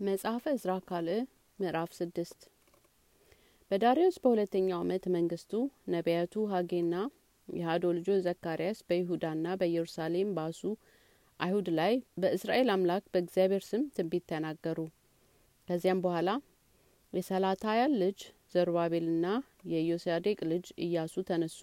[0.00, 1.18] መጽሐፈ እዝራ ካልዕ
[1.58, 2.40] ምዕራፍ ስድስት
[3.70, 5.52] በዳርዮስ በሁለተኛው ዓመት መንግስቱ
[5.94, 6.94] ነቢያቱ ሀጌና
[7.48, 10.60] የሀዶ ልጆች ዘካርያስ በይሁዳና በኢየሩሳሌም ባሱ
[11.40, 14.78] አይሁድ ላይ በእስራኤል አምላክ በእግዚአብሔር ስም ትንቢት ተናገሩ።
[15.68, 16.28] ከዚያም በኋላ
[17.12, 18.20] የሰላታያል ልጅ
[18.54, 19.26] ዘሩባቤልና
[19.72, 21.60] የኢዮሳዴቅ ልጅ ኢያሱ ተነሱ።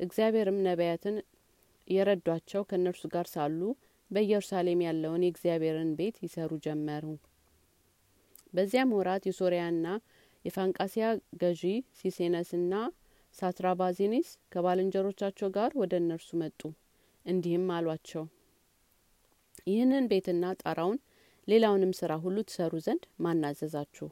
[0.00, 1.16] እግዚአብሔርም ነቢያትን
[1.88, 3.60] የረዷቸው ከእነርሱ ጋር ሳሉ
[4.10, 7.04] በኢየሩሳሌም ያለውን የእግዚአብሔርን ቤት ይሰሩ ጀመሩ።
[8.54, 9.86] በዚያም ወራት የሶሪያና
[10.44, 11.06] የፋንቃሲያ
[11.42, 11.62] ገዢ
[11.98, 12.74] ሲሴነስና
[13.34, 16.60] ሳትራባዚኒስ ከባልንጀሮቻቸው ጋር ወደ እነርሱ መጡ።
[17.26, 18.24] እንዲህም አሏቸው፣
[19.70, 20.98] ይህንን ቤትና ጣራውን
[21.48, 24.08] ሌላውንም ስራ ሁሉ ትሰሩ ዘንድ ማናዘዛችሁ?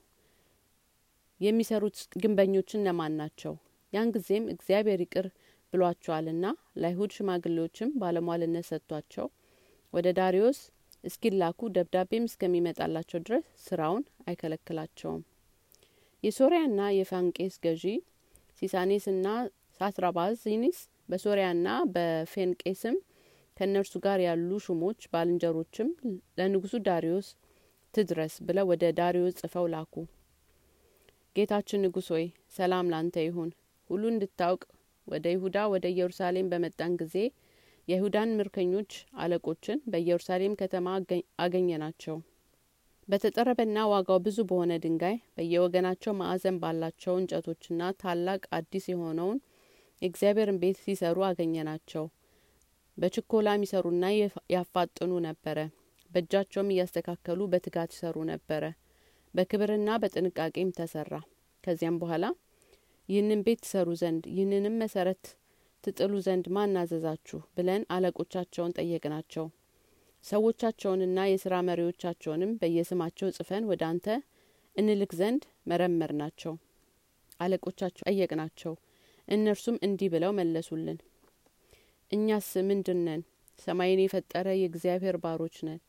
[1.41, 3.55] የሚሰሩት ግንበኞች እነማን ናቸው?
[3.93, 5.27] ያን ጊዜም እግዚአብሔር ይቅር
[5.73, 6.45] ብሏቸዋልና
[6.81, 9.27] ለአይሁድ ሽማግሌዎችም ባለሟልነት ሰጥቷቸው
[9.93, 10.59] ወደ ዳሪዮስ
[11.05, 15.23] እስኪላኩ ደብዳቤም እስከሚመጣላቸው ድረስ ስራውን አይከለክላቸውም።
[16.23, 17.85] የሶሪያና የፋንቄስ ገዢ
[18.59, 19.27] ሲሳኔስና
[19.81, 22.97] ሳትራባዚኒስ በሶሪያና በፌንቄስም
[23.57, 25.89] ከእነርሱ ጋር ያሉ ሹሞች ባልንጀሮችም
[26.39, 27.29] ለንጉሱ ዳሪዮስ
[27.95, 29.95] ትድረስ ብለው ወደ ዳሪዮስ ጽፈው ላኩ።
[31.37, 33.51] ጌታችን ንጉሥ ሆይ ሰላም ላንተ ይሁን።
[33.91, 34.63] ሁሉ እንድታውቅ
[35.07, 37.17] ወደ ይሁዳ ወደ ኢየሩሳሌም በመጣን ጊዜ
[37.91, 40.89] የይሁዳን ምርኮኞች አለቆችን በኢየሩሳሌም ከተማ
[41.45, 42.17] አገኘናቸው።
[43.09, 49.39] በተጠረበና ዋጋው ብዙ በሆነ ድንጋይ በየወገናቸው ማዕዘን ባላቸው እንጨቶችና ታላቅ አዲስ የሆነውን
[50.03, 52.05] የእግዚአብሔርን ቤት ሲሰሩ አገኘናቸው።
[52.99, 54.05] በችኮላ የሚሰሩና
[54.55, 55.59] ያፋጥኑ ነበረ።
[56.11, 58.65] በእጃቸውም እያስተካከሉ በትጋት ይሰሩ ነበረ።
[59.35, 61.13] በክብርና በጥንቃቄም ተሰራ።
[61.65, 62.25] ከዚያም በኋላ
[63.09, 65.23] ይህንን ቤት ትሰሩ ዘንድ ይህንንም መሰረት
[65.85, 69.47] ትጥሉ ዘንድ ማን አዘዛችሁ ብለን አለቆቻቸውን ጠየቅናቸው።
[70.25, 74.07] ሰዎቻቸውንና የስራ መሪዎቻቸውንም በየስማቸው ጽፈን ወደ አንተ
[74.77, 76.55] እንልክ ዘንድ መረመር ናቸው።
[77.41, 78.73] አለቆቻቸው ጠየቅናቸው።
[79.29, 80.99] እነርሱም እንዲህ ብለው መለሱልን።
[82.11, 83.03] እኛስ ምንድን?
[83.59, 85.81] ሰማይን የፈጠረ የእግዚአብሔር ባሮች ነን።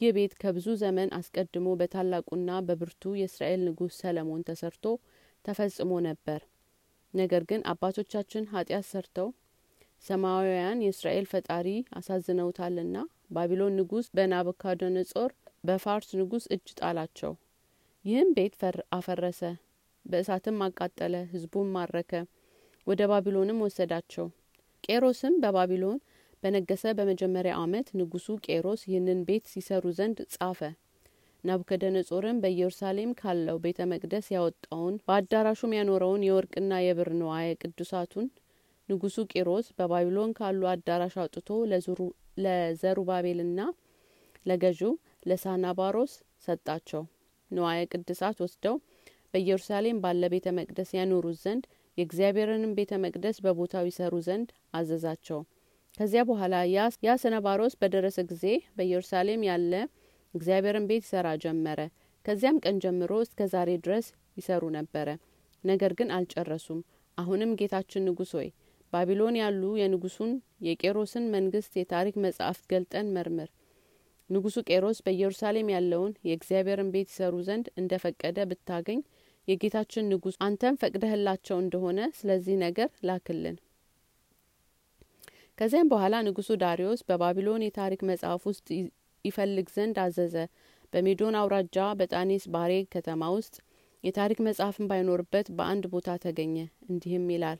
[0.00, 4.84] ይህ ቤት ከብዙ ዘመን አስቀድሞ በታላቁና በብርቱ የእስራኤል ንጉሥ ሰለሞን ተሰርቶ
[5.44, 6.40] ተፈጽሞ ነበር።
[7.14, 9.28] ነገር ግን አባቶቻችን ኃጢአት ሰርተው
[10.04, 11.66] ሰማያውያን የእስራኤል ፈጣሪ
[11.98, 12.96] አሳዝነውታልና
[13.30, 15.30] ባቢሎን ንጉሥ በናቡካደነጾር
[15.64, 17.32] በፋርስ ንጉሥ እጅ ጣላቸው።
[18.04, 18.54] ይህም ቤት
[18.96, 19.40] አፈረሰ፣
[20.04, 22.12] በእሳትም አቃጠለ፣ ሕዝቡም ማረከ፣
[22.86, 24.26] ወደ ባቢሎንም ወሰዳቸው።
[24.84, 25.98] ቄሮስም በባቢሎን
[26.42, 30.60] በነገሰ በመጀመሪያ ዓመት ንጉሱ ቄሮስ ይህንን ቤት ሲሰሩ ዘንድ ጻፈ።
[31.44, 38.26] ናቡከደነጾርም በኢየሩሳሌም ካለው ቤተ መቅደስ ያወጣውን በአዳራሹም ያኖረውን የወርቅና የብር ንዋየ ቅዱሳቱን
[38.88, 41.48] ንጉሱ ቂሮስ በባቢሎን ካሉ አዳራሽ አውጥቶ
[42.44, 43.60] ለዘሩባቤልና
[44.46, 44.92] ለገዢው
[45.26, 46.12] ለሳናባሮስ
[46.46, 47.02] ሰጣቸው።
[47.50, 48.76] ንዋየ ቅድሳት ወስደው
[49.32, 51.64] በኢየሩሳሌም ባለ ቤተ መቅደስ ያኖሩት ዘንድ
[51.98, 55.40] የእግዚአብሔርንም ቤተ መቅደስ በቦታው ይሰሩ ዘንድ አዘዛቸው።
[55.98, 56.54] ከዚያ በኋላ
[57.06, 58.44] ያ ሰነባሮስ በደረሰ ጊዜ
[58.76, 59.72] በኢየሩሳሌም ያለ
[60.34, 61.80] እግዚአብሔርን ቤት ይሰራ ጀመረ።
[62.24, 65.08] ከዚያም ቀን ጀምሮ እስከ ዛሬ ድረስ ይሰሩ ነበረ።
[65.64, 66.80] ነገር ግን አልጨረሱም።
[67.18, 68.48] አሁንም ጌታችን ንጉሥ ሆይ
[68.92, 70.30] ባቢሎን ያሉ የንጉሱን
[70.66, 73.48] የቄሮስን መንግስት የታሪክ መጽሐፍት ገልጠን መርምር።
[74.30, 79.00] ንጉሱ ቄሮስ በኢየሩሳሌም ያለውን የእግዚአብሔርን ቤት ይሰሩ ዘንድ እንደ ፈቀደ ብታገኝ
[79.48, 83.56] የጌታችን ንጉሥ አንተም ፈቅደህላቸው እንደሆነ ስለዚህ ነገር ላክልን።
[85.58, 88.68] ከዚያም በኋላ ንጉሱ ዳሪዮስ በባቢሎን የታሪክ መጽሐፍ ውስጥ
[89.24, 90.34] ይፈልግ ዘንድ አዘዘ።
[90.92, 93.54] በሜዶን አውራጃ በጣኔስ ባሬ ከተማ ውስጥ
[94.04, 96.56] የታሪክ መጽሐፍን ባይኖርበት በአንድ ቦታ ተገኘ።
[96.88, 97.58] እንዲህም ይላል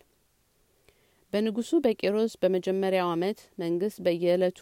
[1.33, 4.61] በንጉሱ በቄሮስ በመጀመሪያው ዓመት መንግስት በየዕለቱ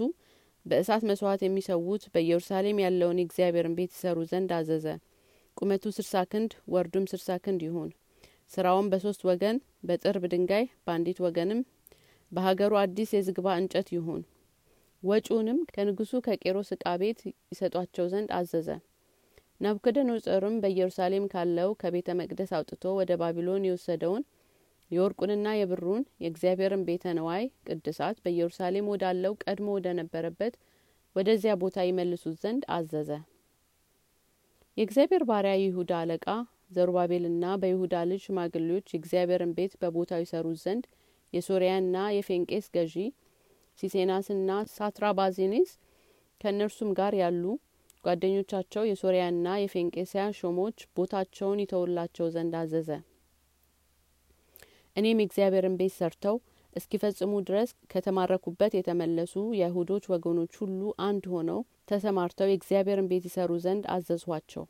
[0.66, 4.86] በእሳት መስዋዕት የሚሰዉት በኢየሩሳሌም ያለውን የእግዚአብሔርን ቤት ይሰሩ ዘንድ አዘዘ።
[5.56, 7.88] ቁመቱ ስልሳ ክንድ ወርዱም ስልሳ ክንድ ይሁን።
[8.50, 9.56] ስራውም በሶስት ወገን
[9.88, 11.60] በጥርብ ድንጋይ በአንዲት ወገንም
[12.32, 14.22] በሀገሩ አዲስ የዝግባ እንጨት ይሁን።
[15.02, 17.20] ወጪውንም ከንጉሱ ከቄሮስ እቃ ቤት
[17.50, 18.68] ይሰጧቸው ዘንድ አዘዘ።
[19.60, 24.24] ናቡከደነጾርም በኢየሩሳሌም ካለው ከቤተ መቅደስ አውጥቶ ወደ ባቢሎን የወሰደውን
[24.90, 30.54] የወርቁንና የብሩን የእግዚአብሔርን ቤተ ነዋይ ቅድሳት በኢየሩሳሌም ወዳለው ቀድሞ ወደ ነበረበት
[31.16, 33.10] ወደዚያ ቦታ ይመልሱት ዘንድ አዘዘ።
[34.76, 36.26] የእግዚአብሔር ባሪያ ይሁዳ አለቃ
[36.70, 40.84] ዘሩባቤልና በይሁዳ ልጅ ሽማግሌዎች የእግዚአብሔርን ቤት በቦታው ይሰሩት ዘንድ
[41.32, 42.94] የሶሪያና የፌንቄስ ገዢ
[43.78, 45.70] ሲሴናስና ሳትራባዚኒስ
[46.40, 47.44] ከእነርሱም ጋር ያሉ
[48.04, 52.90] ጓደኞቻቸው የሶሪያና የፌንቄስያ ሾሞች ቦታቸውን ይተውላቸው ዘንድ አዘዘ።
[54.96, 56.36] እኔም የእግዚአብሔርን ቤት ሰርተው
[56.76, 61.60] እስኪፈጽሙ ድረስ ከተማረኩበት የተመለሱ የአይሁዶች ወገኖች ሁሉ አንድ ሆነው
[61.90, 64.64] ተሰማርተው የእግዚአብሔርን ቤት ይሰሩ ዘንድ አዘዝኋቸው።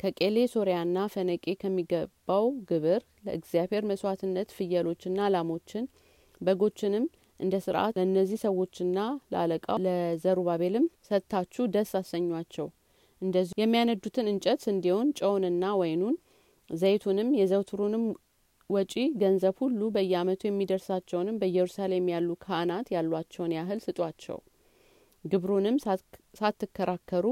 [0.00, 5.84] ከቄሌ ሶሪያና ፈነቄ ከሚገባው ግብር ለእግዚአብሔር መስዋዕትነት ፍየሎችና ላሞችን
[6.40, 7.06] በጎችንም
[7.40, 8.98] እንደ ስርአት ለእነዚህ ሰዎችና
[9.32, 12.68] ለአለቃው ለዘሩባቤልም ሰጥታችሁ ደስ አሰኟቸው።
[13.22, 16.16] እንደዚሁ የሚያነዱትን እንጨት ስንዴውን ጨውንና ወይኑን
[16.70, 18.04] ዘይቱንም የዘውትሩንም
[18.70, 24.38] ወጪ ገንዘብ ሁሉ በየአመቱ የሚደርሳቸውንም በኢየሩሳሌም ያሉ ካህናት ያሏቸውን ያህል ስጧቸው።
[25.24, 25.76] ግብሩንም
[26.40, 27.26] ሳትከራከሩ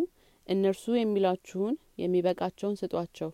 [0.46, 3.30] እነርሱ የሚሏችሁን የሚበቃቸውን ስጧቸው።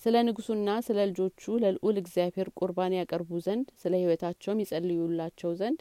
[0.00, 5.80] ስለ ንጉሱና ስለ ልጆቹ ለልኡል እግዚአብሔር ቁርባን ያቀርቡ ዘንድ ስለ ህይወታቸውም ይጸልዩላቸው ዘንድ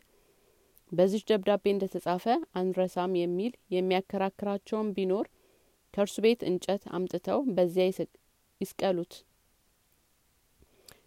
[0.94, 2.26] በዚች ደብዳቤ እንደ ተጻፈ
[2.60, 5.28] አንረሳም የሚል የሚያከራክራቸውን ቢኖር
[5.94, 7.86] ከእርሱ ቤት እንጨት አምጥተው በዚያ
[8.62, 9.14] ይስቀሉት።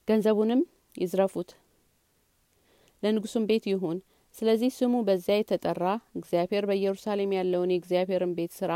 [0.09, 0.61] ገንዘቡንም
[0.95, 1.51] ይዝረፉት።
[3.03, 3.99] ለንጉሱም ቤት ይሁን።
[4.35, 5.85] ስለዚህ ስሙ በዚያ የተጠራ
[6.19, 8.73] እግዚአብሔር በኢየሩሳሌም ያለውን የእግዚአብሔርን ቤት ስራ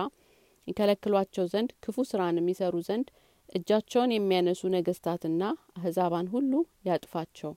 [0.66, 3.08] ይከለክሏቸው ዘንድ ክፉ ስራን የሚሰሩ ዘንድ
[3.54, 5.42] እጃቸውን የሚያነሱ ነገስታትና
[5.78, 6.52] አህዛባን ሁሉ
[6.88, 7.52] ያጥፋቸው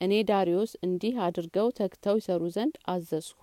[0.00, 3.36] እኔ ዳሪዮስ እንዲህ አድርገው ተግተው ይሰሩ ዘንድ አዘዝሁ